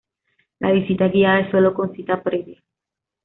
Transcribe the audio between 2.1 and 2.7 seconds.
previa.